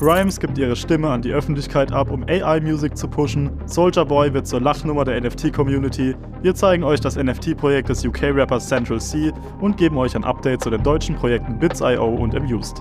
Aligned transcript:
Grimes 0.00 0.40
gibt 0.40 0.56
ihre 0.56 0.76
Stimme 0.76 1.10
an 1.10 1.20
die 1.20 1.30
Öffentlichkeit 1.30 1.92
ab, 1.92 2.10
um 2.10 2.24
AI-Music 2.26 2.96
zu 2.96 3.06
pushen. 3.06 3.50
Soldier 3.66 4.06
Boy 4.06 4.32
wird 4.32 4.46
zur 4.46 4.58
Lachnummer 4.58 5.04
der 5.04 5.20
NFT-Community. 5.20 6.16
Wir 6.40 6.54
zeigen 6.54 6.84
euch 6.84 7.00
das 7.00 7.16
NFT-Projekt 7.16 7.90
des 7.90 8.02
UK-Rappers 8.06 8.66
Central 8.66 8.98
C 8.98 9.30
und 9.60 9.76
geben 9.76 9.98
euch 9.98 10.16
ein 10.16 10.24
Update 10.24 10.62
zu 10.62 10.70
den 10.70 10.82
deutschen 10.82 11.16
Projekten 11.16 11.58
Bits.io 11.58 12.06
und 12.06 12.34
Amused. 12.34 12.80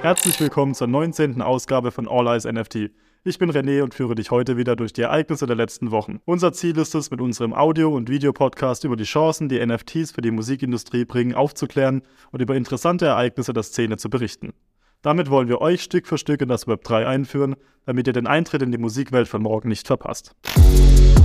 Herzlich 0.00 0.40
willkommen 0.40 0.72
zur 0.72 0.86
19. 0.86 1.42
Ausgabe 1.42 1.90
von 1.90 2.08
All 2.08 2.26
Eyes 2.26 2.46
NFT. 2.46 2.90
Ich 3.22 3.38
bin 3.38 3.50
René 3.50 3.82
und 3.82 3.92
führe 3.92 4.14
dich 4.14 4.30
heute 4.30 4.56
wieder 4.56 4.76
durch 4.76 4.94
die 4.94 5.02
Ereignisse 5.02 5.46
der 5.46 5.54
letzten 5.54 5.90
Wochen. 5.90 6.20
Unser 6.24 6.54
Ziel 6.54 6.78
ist 6.78 6.94
es, 6.94 7.10
mit 7.10 7.20
unserem 7.20 7.52
Audio- 7.52 7.94
und 7.94 8.08
Videopodcast 8.08 8.84
über 8.84 8.96
die 8.96 9.04
Chancen, 9.04 9.50
die 9.50 9.58
NFTs 9.64 10.12
für 10.12 10.22
die 10.22 10.30
Musikindustrie 10.30 11.04
bringen, 11.04 11.34
aufzuklären 11.34 12.00
und 12.30 12.40
über 12.40 12.56
interessante 12.56 13.04
Ereignisse 13.04 13.52
der 13.52 13.62
Szene 13.62 13.98
zu 13.98 14.08
berichten. 14.08 14.54
Damit 15.02 15.28
wollen 15.28 15.48
wir 15.48 15.60
euch 15.60 15.82
Stück 15.82 16.06
für 16.06 16.16
Stück 16.16 16.40
in 16.40 16.48
das 16.48 16.66
Web 16.66 16.82
3 16.82 17.06
einführen, 17.06 17.56
damit 17.84 18.06
ihr 18.06 18.14
den 18.14 18.26
Eintritt 18.26 18.62
in 18.62 18.72
die 18.72 18.78
Musikwelt 18.78 19.28
von 19.28 19.42
morgen 19.42 19.68
nicht 19.68 19.86
verpasst. 19.86 20.34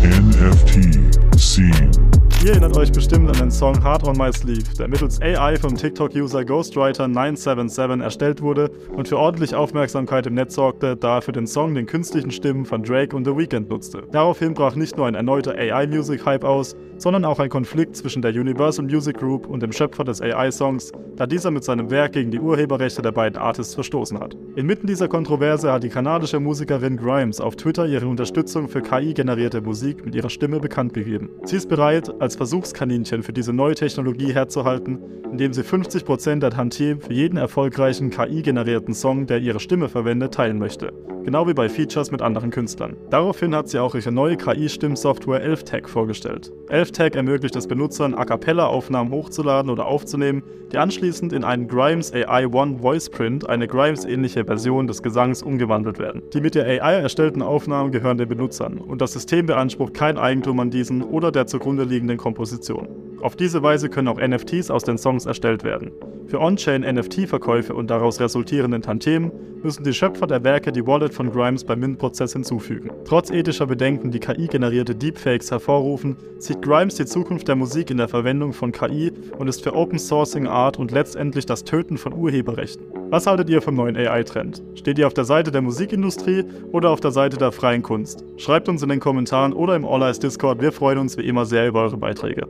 NFT 0.03 1.39
Scene 1.39 2.04
Ihr 2.45 2.51
erinnert 2.51 2.77
euch 2.77 2.91
bestimmt 2.91 3.27
an 3.27 3.37
den 3.39 3.49
Song 3.49 3.83
Hard 3.83 4.07
on 4.07 4.15
My 4.19 4.31
Sleeve, 4.31 4.71
der 4.77 4.87
mittels 4.87 5.19
AI 5.19 5.57
vom 5.57 5.75
TikTok-User 5.75 6.41
Ghostwriter977 6.41 8.03
erstellt 8.03 8.43
wurde 8.43 8.69
und 8.95 9.07
für 9.07 9.17
ordentlich 9.17 9.55
Aufmerksamkeit 9.55 10.27
im 10.27 10.35
Netz 10.35 10.53
sorgte, 10.53 10.95
da 10.95 11.15
er 11.15 11.21
für 11.23 11.31
den 11.31 11.47
Song 11.47 11.73
den 11.73 11.87
künstlichen 11.87 12.29
Stimmen 12.29 12.65
von 12.65 12.83
Drake 12.83 13.15
und 13.15 13.25
The 13.25 13.35
Weeknd 13.35 13.67
nutzte. 13.71 14.03
Daraufhin 14.11 14.53
brach 14.53 14.75
nicht 14.75 14.95
nur 14.95 15.07
ein 15.07 15.15
erneuter 15.15 15.55
AI-Music-Hype 15.55 16.43
aus, 16.43 16.75
sondern 16.97 17.25
auch 17.25 17.39
ein 17.39 17.49
Konflikt 17.49 17.95
zwischen 17.95 18.21
der 18.21 18.31
Universal 18.31 18.85
Music 18.85 19.17
Group 19.17 19.47
und 19.47 19.63
dem 19.63 19.71
Schöpfer 19.71 20.03
des 20.03 20.21
AI-Songs, 20.21 20.91
da 21.15 21.25
dieser 21.25 21.49
mit 21.49 21.63
seinem 21.63 21.89
Werk 21.89 22.13
gegen 22.13 22.31
die 22.31 22.39
Urheberrechte 22.39 23.01
der 23.01 23.11
beiden 23.11 23.39
Artists 23.39 23.73
verstoßen 23.73 24.19
hat. 24.19 24.35
Inmitten 24.55 24.87
dieser 24.87 25.07
Kontroverse 25.07 25.71
hat 25.71 25.83
die 25.83 25.89
kanadische 25.89 26.39
Musikerin 26.39 26.97
Grimes 26.97 27.41
auf 27.41 27.55
Twitter 27.55 27.87
ihre 27.87 28.07
Unterstützung 28.07 28.67
für 28.67 28.81
KI-generierte 28.81 29.61
Musik 29.61 30.05
mit 30.05 30.15
ihrer 30.15 30.29
Stimme 30.29 30.59
bekannt 30.59 30.93
gegeben. 30.93 31.29
Sie 31.43 31.55
ist 31.57 31.69
bereit, 31.69 32.13
als 32.21 32.34
Versuchskaninchen 32.35 33.23
für 33.23 33.33
diese 33.33 33.53
neue 33.53 33.75
Technologie 33.75 34.33
herzuhalten, 34.33 34.99
indem 35.31 35.53
sie 35.53 35.63
50% 35.63 36.39
der 36.39 36.51
Tantiem 36.51 37.01
für 37.01 37.13
jeden 37.13 37.37
erfolgreichen 37.37 38.09
KI-generierten 38.09 38.93
Song, 38.93 39.27
der 39.27 39.39
ihre 39.39 39.59
Stimme 39.59 39.89
verwendet, 39.89 40.33
teilen 40.33 40.59
möchte. 40.59 40.93
Genau 41.25 41.47
wie 41.47 41.55
bei 41.55 41.69
Features 41.69 42.11
mit 42.11 42.21
anderen 42.21 42.51
Künstlern. 42.51 42.95
Daraufhin 43.09 43.55
hat 43.55 43.67
sie 43.67 43.79
auch 43.79 43.95
ihre 43.95 44.11
neue 44.11 44.37
KI-Stimmsoftware 44.37 45.41
ElfTag 45.41 45.89
vorgestellt. 45.89 46.51
ElfTag 46.69 47.15
ermöglicht 47.15 47.55
es 47.55 47.67
Benutzern, 47.67 48.13
A 48.13 48.25
Cappella-Aufnahmen 48.25 49.09
hochzuladen 49.09 49.71
oder 49.71 49.87
aufzunehmen, 49.87 50.43
die 50.71 50.77
anschließend 50.77 51.33
in 51.33 51.43
einen 51.43 51.67
Grimes 51.67 52.13
AI 52.13 52.45
One 52.47 52.77
Voice 52.79 53.09
Print, 53.09 53.49
eine 53.49 53.67
Grimes-ähnliche 53.67 54.45
Version 54.45 54.85
des 54.85 55.01
Gesangs, 55.01 55.41
umgewandelt 55.41 55.97
werden. 55.97 56.21
Die 56.33 56.41
mit 56.41 56.53
der 56.53 56.65
AI 56.65 57.01
erstellten 57.01 57.41
Aufnahmen 57.41 57.91
gehören 57.91 58.17
den 58.17 58.29
Benutzern 58.29 58.77
und 58.77 59.01
das 59.01 59.13
System 59.13 59.47
beansprucht 59.47 59.95
kein 59.95 60.17
Eigentum 60.17 60.59
an 60.59 60.69
diesen 60.69 61.01
oder 61.01 61.31
der 61.31 61.47
zugrunde 61.47 61.85
liegenden 61.85 62.17
Komposition. 62.25 62.87
Auf 63.21 63.35
diese 63.35 63.61
Weise 63.61 63.87
können 63.87 64.07
auch 64.07 64.19
NFTs 64.19 64.71
aus 64.71 64.83
den 64.83 64.97
Songs 64.97 65.27
erstellt 65.27 65.63
werden. 65.63 65.91
Für 66.25 66.41
On-Chain 66.41 66.81
NFT-Verkäufe 66.81 67.75
und 67.75 67.91
daraus 67.91 68.19
resultierenden 68.19 68.81
Tantiemen 68.81 69.31
müssen 69.61 69.83
die 69.83 69.93
Schöpfer 69.93 70.25
der 70.25 70.43
Werke 70.43 70.71
die 70.71 70.87
Wallet 70.87 71.13
von 71.13 71.31
Grimes 71.31 71.63
beim 71.63 71.81
Mint-Prozess 71.81 72.33
hinzufügen. 72.33 72.89
Trotz 73.05 73.29
ethischer 73.29 73.67
Bedenken, 73.67 74.09
die 74.09 74.19
KI-generierte 74.19 74.95
Deepfakes 74.95 75.51
hervorrufen, 75.51 76.17
sieht 76.39 76.63
Grimes 76.63 76.95
die 76.95 77.05
Zukunft 77.05 77.47
der 77.47 77.55
Musik 77.55 77.91
in 77.91 77.97
der 77.97 78.07
Verwendung 78.07 78.53
von 78.53 78.71
KI 78.71 79.11
und 79.37 79.47
ist 79.47 79.63
für 79.63 79.75
Open 79.75 79.99
Sourcing 79.99 80.47
Art 80.47 80.79
und 80.79 80.89
letztendlich 80.89 81.45
das 81.45 81.63
Töten 81.63 81.99
von 81.99 82.11
Urheberrechten. 82.11 82.87
Was 83.09 83.27
haltet 83.27 83.49
ihr 83.49 83.61
vom 83.61 83.75
neuen 83.75 83.95
AI-Trend? 83.95 84.63
Steht 84.73 84.97
ihr 84.97 85.05
auf 85.05 85.13
der 85.13 85.25
Seite 85.25 85.51
der 85.51 85.61
Musikindustrie 85.61 86.43
oder 86.71 86.89
auf 86.89 87.01
der 87.01 87.11
Seite 87.11 87.37
der 87.37 87.51
freien 87.51 87.83
Kunst? 87.83 88.25
Schreibt 88.37 88.67
uns 88.67 88.81
in 88.81 88.89
den 88.89 88.99
Kommentaren 88.99 89.53
oder 89.53 89.75
im 89.75 89.85
All 89.85 90.01
Eyes 90.01 90.19
Discord, 90.19 90.59
wir 90.59 90.71
freuen 90.71 90.97
uns 90.97 91.15
wie 91.15 91.27
immer 91.27 91.45
sehr 91.45 91.67
über 91.67 91.83
eure 91.83 91.97
Beiträge. 91.97 92.47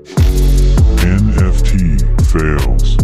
NFT 1.03 2.05
fails. 2.31 2.97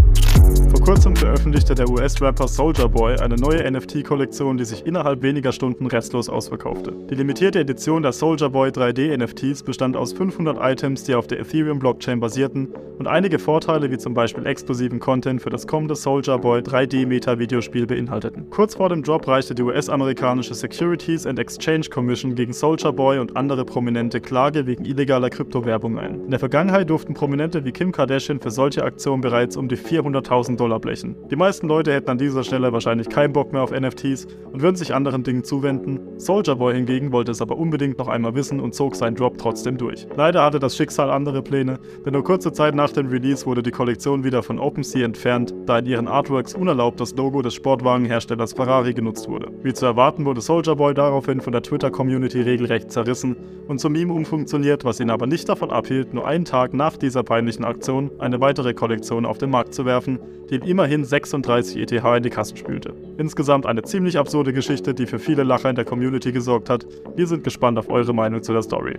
Kurzem 0.82 1.16
veröffentlichte 1.16 1.76
der 1.76 1.88
US-Rapper 1.88 2.48
Soldier 2.48 2.90
Boy 2.90 3.16
eine 3.20 3.36
neue 3.36 3.72
NFT-Kollektion, 3.72 4.58
die 4.58 4.66
sich 4.66 4.84
innerhalb 4.84 5.22
weniger 5.22 5.52
Stunden 5.52 5.86
restlos 5.86 6.28
ausverkaufte. 6.28 6.92
Die 7.08 7.14
limitierte 7.14 7.60
Edition 7.60 8.02
der 8.02 8.14
Soldier 8.14 8.50
Boy 8.50 8.72
3D 8.72 9.16
NFTs 9.16 9.62
bestand 9.62 9.96
aus 9.96 10.12
500 10.12 10.58
Items, 10.60 11.04
die 11.04 11.14
auf 11.14 11.28
der 11.28 11.40
Ethereum-Blockchain 11.40 12.20
basierten 12.20 12.74
und 12.98 13.08
einige 13.08 13.40
Vorteile 13.40 13.90
wie 13.90 13.98
zum 13.98 14.14
Beispiel 14.14 14.46
exklusiven 14.46 15.00
Content 15.00 15.42
für 15.42 15.50
das 15.50 15.66
kommende 15.66 15.96
Soldier 15.96 16.38
Boy 16.38 16.62
3D 16.62 17.08
Meta-Videospiel 17.08 17.88
beinhalteten. 17.88 18.50
Kurz 18.50 18.76
vor 18.76 18.90
dem 18.90 19.02
Drop 19.02 19.28
reichte 19.28 19.56
die 19.56 19.64
US-amerikanische 19.64 20.54
Securities 20.54 21.26
and 21.26 21.40
Exchange 21.40 21.90
Commission 21.90 22.36
gegen 22.36 22.54
Soldier 22.54 22.92
Boy 22.92 23.18
und 23.18 23.38
andere 23.38 23.66
Prominente 23.66 24.22
Klage 24.22 24.68
wegen 24.68 24.86
illegaler 24.86 25.32
Kryptowerbung 25.32 25.98
ein. 25.98 26.22
In 26.26 26.30
der 26.30 26.40
Vergangenheit 26.40 26.90
durften 26.90 27.16
Prominente 27.16 27.66
wie 27.66 27.72
Kim 27.72 27.92
Kardashian 27.92 28.40
für 28.40 28.52
solche 28.52 28.84
Aktionen 28.84 29.22
bereits 29.22 29.58
um 29.58 29.68
die 29.68 29.78
400.000 29.78 30.58
Dollar 30.58 30.71
blechen. 30.80 31.16
Die 31.30 31.36
meisten 31.36 31.68
Leute 31.68 31.94
hätten 31.94 32.10
an 32.10 32.18
dieser 32.18 32.44
Stelle 32.44 32.74
wahrscheinlich 32.74 33.10
keinen 33.10 33.34
Bock 33.34 33.52
mehr 33.52 33.62
auf 33.62 33.72
NFTs 33.72 34.28
und 34.52 34.62
würden 34.62 34.76
sich 34.76 34.94
anderen 34.94 35.24
Dingen 35.24 35.44
zuwenden. 35.44 36.00
Soldier 36.18 36.56
Boy 36.56 36.76
hingegen 36.76 37.12
wollte 37.12 37.32
es 37.32 37.42
aber 37.42 37.58
unbedingt 37.58 37.98
noch 37.98 38.08
einmal 38.08 38.36
wissen 38.36 38.60
und 38.60 38.74
zog 38.76 38.96
seinen 38.96 39.16
Drop 39.16 39.38
trotzdem 39.38 39.78
durch. 39.78 40.08
Leider 40.16 40.44
hatte 40.44 40.60
das 40.60 40.76
Schicksal 40.76 41.10
andere 41.10 41.42
Pläne, 41.42 41.80
denn 42.06 42.14
nur 42.14 42.24
kurze 42.24 42.52
Zeit 42.52 42.76
nach 42.76 42.92
dem 42.92 43.08
Release 43.08 43.46
wurde 43.46 43.64
die 43.64 43.72
Kollektion 43.72 44.24
wieder 44.24 44.44
von 44.44 44.60
OpenSea 44.60 45.06
entfernt, 45.06 45.54
da 45.66 45.80
in 45.80 45.86
ihren 45.86 46.08
Artworks 46.08 46.54
unerlaubt 46.54 47.00
das 47.00 47.16
Logo 47.16 47.42
des 47.42 47.54
Sportwagenherstellers 47.54 48.54
Ferrari 48.54 48.94
genutzt 48.94 49.28
wurde. 49.28 49.52
Wie 49.64 49.74
zu 49.74 49.86
erwarten 49.86 50.26
wurde 50.26 50.42
Soldier 50.42 50.76
Boy 50.76 50.94
daraufhin 50.94 51.42
von 51.42 51.54
der 51.54 51.62
Twitter-Community 51.62 52.42
regelrecht 52.42 52.92
zerrissen 52.92 53.36
und 53.68 53.80
zum 53.80 53.94
Meme 53.94 54.14
umfunktioniert, 54.14 54.86
was 54.86 55.00
ihn 55.00 55.10
aber 55.10 55.28
nicht 55.28 55.48
davon 55.50 55.72
abhielt, 55.72 56.14
nur 56.14 56.28
einen 56.28 56.46
Tag 56.46 56.74
nach 56.74 56.98
dieser 56.98 57.24
peinlichen 57.24 57.66
Aktion 57.66 58.12
eine 58.20 58.40
weitere 58.42 58.74
Kollektion 58.74 59.26
auf 59.26 59.38
den 59.38 59.50
Markt 59.50 59.74
zu 59.74 59.86
werfen, 59.86 60.20
die 60.50 60.60
immerhin 60.66 61.04
36 61.04 61.78
ETH 61.78 61.92
in 61.92 62.24
die 62.24 62.30
Kassen 62.30 62.58
spülte. 62.58 62.94
Insgesamt 63.18 63.66
eine 63.66 63.84
ziemlich 63.84 64.18
absurde 64.18 64.54
Geschichte, 64.54 64.94
die 64.94 65.06
für 65.06 65.20
viele 65.20 65.44
Lacher 65.44 65.70
in 65.70 65.76
der 65.76 65.86
Community 65.86 66.32
gesorgt 66.32 66.70
hat. 66.70 66.86
Wir 67.16 67.28
sind 67.28 67.44
gespannt 67.44 67.78
auf 67.78 67.90
eure 67.90 68.14
Meinung 68.14 68.44
zu 68.44 68.54
der 68.54 68.62
Story. 68.62 68.98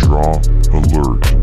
Draw 0.00 0.40
Alert. 0.72 1.33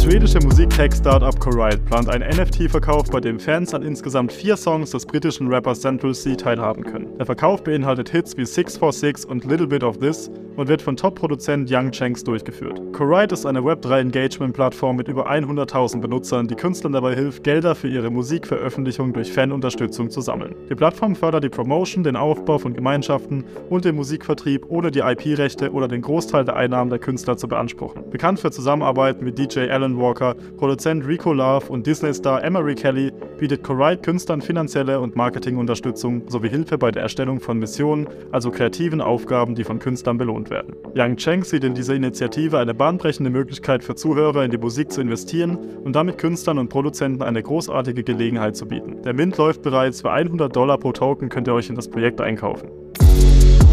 Das 0.00 0.06
schwedische 0.08 0.40
Musik-Tech-Startup 0.40 1.38
Coride 1.38 1.76
plant 1.76 2.08
einen 2.08 2.26
NFT-Verkauf, 2.26 3.10
bei 3.10 3.20
dem 3.20 3.38
Fans 3.38 3.74
an 3.74 3.82
insgesamt 3.82 4.32
vier 4.32 4.56
Songs 4.56 4.92
des 4.92 5.04
britischen 5.04 5.52
Rappers 5.52 5.82
Central 5.82 6.14
C 6.14 6.36
teilhaben 6.36 6.84
können. 6.84 7.18
Der 7.18 7.26
Verkauf 7.26 7.62
beinhaltet 7.62 8.08
Hits 8.08 8.34
wie 8.38 8.46
646 8.46 9.30
und 9.30 9.44
Little 9.44 9.66
Bit 9.66 9.84
of 9.84 9.98
This 9.98 10.30
und 10.56 10.68
wird 10.68 10.80
von 10.80 10.96
Top-Produzent 10.96 11.70
Young 11.70 11.90
Chanks 11.90 12.24
durchgeführt. 12.24 12.80
Coride 12.94 13.34
ist 13.34 13.44
eine 13.44 13.60
Web3-Engagement-Plattform 13.60 14.96
mit 14.96 15.08
über 15.08 15.30
100.000 15.30 16.00
Benutzern, 16.00 16.48
die 16.48 16.54
Künstlern 16.54 16.94
dabei 16.94 17.14
hilft, 17.14 17.44
Gelder 17.44 17.74
für 17.74 17.88
ihre 17.88 18.10
Musikveröffentlichung 18.10 19.12
durch 19.12 19.30
Fanunterstützung 19.30 20.08
zu 20.08 20.22
sammeln. 20.22 20.54
Die 20.70 20.74
Plattform 20.74 21.14
fördert 21.14 21.44
die 21.44 21.50
Promotion, 21.50 22.04
den 22.04 22.16
Aufbau 22.16 22.56
von 22.56 22.72
Gemeinschaften 22.72 23.44
und 23.68 23.84
den 23.84 23.96
Musikvertrieb, 23.96 24.64
ohne 24.68 24.90
die 24.90 25.00
IP-Rechte 25.00 25.72
oder 25.72 25.88
den 25.88 26.00
Großteil 26.00 26.46
der 26.46 26.56
Einnahmen 26.56 26.88
der 26.88 27.00
Künstler 27.00 27.36
zu 27.36 27.48
beanspruchen. 27.48 28.08
Bekannt 28.10 28.40
für 28.40 28.50
Zusammenarbeiten 28.50 29.24
mit 29.24 29.38
DJ 29.38 29.70
Alan 29.70 29.89
Walker, 29.98 30.34
Produzent 30.56 31.06
Rico 31.06 31.32
Love 31.32 31.68
und 31.68 31.86
Disney-Star 31.86 32.44
Emery 32.44 32.74
Kelly 32.74 33.12
bietet 33.38 33.62
Coride 33.62 34.02
Künstlern 34.02 34.42
finanzielle 34.42 35.00
und 35.00 35.16
Marketingunterstützung 35.16 36.22
sowie 36.28 36.48
Hilfe 36.48 36.76
bei 36.78 36.90
der 36.90 37.02
Erstellung 37.02 37.40
von 37.40 37.58
Missionen, 37.58 38.06
also 38.32 38.50
kreativen 38.50 39.00
Aufgaben, 39.00 39.54
die 39.54 39.64
von 39.64 39.78
Künstlern 39.78 40.18
belohnt 40.18 40.50
werden. 40.50 40.74
Young 40.94 41.16
Cheng 41.16 41.44
sieht 41.44 41.64
in 41.64 41.74
dieser 41.74 41.94
Initiative 41.94 42.58
eine 42.58 42.74
bahnbrechende 42.74 43.30
Möglichkeit 43.30 43.82
für 43.82 43.94
Zuhörer 43.94 44.44
in 44.44 44.50
die 44.50 44.58
Musik 44.58 44.92
zu 44.92 45.00
investieren 45.00 45.56
und 45.84 45.96
damit 45.96 46.18
Künstlern 46.18 46.58
und 46.58 46.68
Produzenten 46.68 47.22
eine 47.22 47.42
großartige 47.42 48.04
Gelegenheit 48.04 48.56
zu 48.56 48.66
bieten. 48.66 49.02
Der 49.02 49.14
Mint 49.14 49.36
läuft 49.38 49.62
bereits 49.62 50.02
für 50.02 50.10
100 50.10 50.54
Dollar 50.54 50.78
pro 50.78 50.92
Token 50.92 51.28
könnt 51.28 51.48
ihr 51.48 51.54
euch 51.54 51.70
in 51.70 51.76
das 51.76 51.88
Projekt 51.88 52.20
einkaufen. 52.20 52.68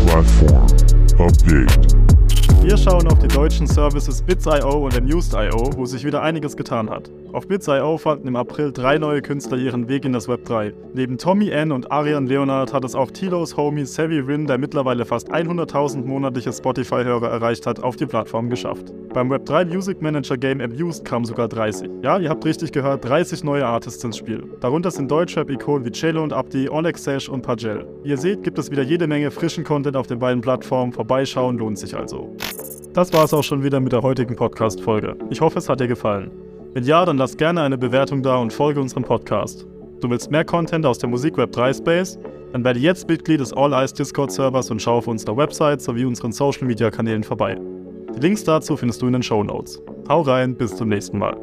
Platform 0.07 0.68
Update 1.19 2.06
wir 2.67 2.75
schauen 2.75 3.07
auf 3.07 3.17
die 3.19 3.29
deutschen 3.29 3.65
Services 3.65 4.21
Bits.io 4.21 4.85
und 4.85 4.97
Amused.io, 4.97 5.69
wo 5.77 5.85
sich 5.85 6.03
wieder 6.03 6.21
einiges 6.21 6.57
getan 6.57 6.89
hat. 6.89 7.09
Auf 7.31 7.47
Bits.io 7.47 7.97
fanden 7.97 8.27
im 8.27 8.35
April 8.35 8.73
drei 8.73 8.97
neue 8.97 9.21
Künstler 9.21 9.57
ihren 9.57 9.87
Weg 9.87 10.03
in 10.03 10.11
das 10.11 10.27
Web 10.27 10.43
3. 10.43 10.73
Neben 10.93 11.17
Tommy 11.17 11.47
N 11.47 11.71
und 11.71 11.89
Arian 11.93 12.27
Leonard 12.27 12.73
hat 12.73 12.83
es 12.83 12.93
auch 12.93 13.09
Tilos 13.09 13.55
Homie 13.55 13.85
Savvy 13.85 14.19
Rin, 14.19 14.47
der 14.47 14.57
mittlerweile 14.57 15.05
fast 15.05 15.31
100.000 15.31 16.03
monatliche 16.03 16.51
Spotify-Hörer 16.51 17.29
erreicht 17.29 17.65
hat, 17.65 17.81
auf 17.81 17.95
die 17.95 18.05
Plattform 18.05 18.49
geschafft. 18.49 18.91
Beim 19.17 19.33
Web3 19.33 19.65
Music 19.65 19.99
Manager 19.99 20.37
Game 20.37 20.61
Abused 20.61 21.03
kamen 21.03 21.25
sogar 21.25 21.47
30. 21.47 21.89
Ja, 22.03 22.19
ihr 22.19 22.29
habt 22.29 22.45
richtig 22.45 22.71
gehört, 22.71 23.03
30 23.03 23.43
neue 23.43 23.65
Artists 23.65 24.03
ins 24.03 24.15
Spiel. 24.15 24.43
Darunter 24.59 24.91
sind 24.91 25.09
Deutschrap-Ikonen 25.09 25.83
wie 25.83 25.89
Cello 25.89 26.21
und 26.21 26.33
Abdi, 26.33 26.69
Oleg 26.69 26.99
Sash 26.99 27.27
und 27.27 27.41
Pajel. 27.41 27.87
Wie 28.03 28.09
ihr 28.09 28.17
seht, 28.19 28.43
gibt 28.43 28.59
es 28.59 28.69
wieder 28.69 28.83
jede 28.83 29.07
Menge 29.07 29.31
frischen 29.31 29.63
Content 29.63 29.95
auf 29.95 30.05
den 30.05 30.19
beiden 30.19 30.41
Plattformen. 30.41 30.93
Vorbeischauen 30.93 31.57
lohnt 31.57 31.79
sich 31.79 31.97
also. 31.97 32.35
Das 32.93 33.11
war 33.11 33.23
es 33.23 33.33
auch 33.33 33.41
schon 33.43 33.63
wieder 33.63 33.79
mit 33.79 33.91
der 33.91 34.03
heutigen 34.03 34.35
Podcast-Folge. 34.35 35.15
Ich 35.31 35.41
hoffe, 35.41 35.57
es 35.57 35.67
hat 35.67 35.79
dir 35.79 35.87
gefallen. 35.87 36.29
Wenn 36.75 36.83
ja, 36.83 37.03
dann 37.03 37.17
lass 37.17 37.35
gerne 37.35 37.63
eine 37.63 37.79
Bewertung 37.79 38.21
da 38.21 38.37
und 38.37 38.53
folge 38.53 38.79
unserem 38.79 39.01
Podcast. 39.01 39.65
Du 39.99 40.11
willst 40.11 40.29
mehr 40.29 40.45
Content 40.45 40.85
aus 40.85 40.99
der 40.99 41.09
Musik 41.09 41.37
Web 41.37 41.53
3 41.53 41.73
Space? 41.73 42.19
Dann 42.53 42.63
werde 42.63 42.79
jetzt 42.79 43.09
Mitglied 43.09 43.39
des 43.39 43.51
All 43.51 43.73
Eyes 43.73 43.93
Discord 43.93 44.31
Servers 44.31 44.69
und 44.69 44.79
schau 44.79 44.97
auf 44.97 45.07
unserer 45.07 45.35
Website 45.35 45.81
sowie 45.81 46.05
unseren 46.05 46.31
Social 46.31 46.67
Media 46.67 46.91
Kanälen 46.91 47.23
vorbei. 47.23 47.57
Die 48.17 48.21
Links 48.23 48.43
dazu 48.43 48.75
findest 48.75 48.99
du 49.03 49.05
in 49.05 49.13
den 49.13 49.21
Show 49.21 49.43
Notes. 49.43 49.79
Hau 50.09 50.21
rein, 50.21 50.55
bis 50.55 50.75
zum 50.75 50.89
nächsten 50.89 51.19
Mal. 51.19 51.37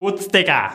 Wutz, 0.00 0.28
Digga! 0.28 0.70